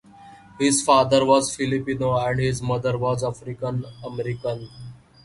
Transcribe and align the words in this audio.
His 0.59 0.81
father 0.81 1.23
was 1.23 1.55
Filipino 1.55 2.17
and 2.17 2.39
his 2.39 2.59
mother 2.59 2.97
was 2.97 3.23
African 3.23 3.85
American. 4.03 4.67